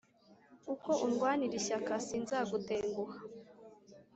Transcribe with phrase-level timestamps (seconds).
[0.73, 3.17] uko undwanira ishyaka sinzagutenguha